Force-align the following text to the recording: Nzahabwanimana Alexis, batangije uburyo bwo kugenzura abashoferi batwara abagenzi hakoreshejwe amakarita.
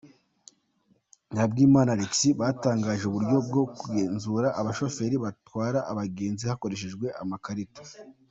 Nzahabwanimana 1.31 1.89
Alexis, 1.95 2.37
batangije 2.41 3.03
uburyo 3.07 3.37
bwo 3.47 3.63
kugenzura 3.79 4.47
abashoferi 4.59 5.15
batwara 5.23 5.79
abagenzi 5.91 6.43
hakoreshejwe 6.49 7.07
amakarita. 7.23 7.81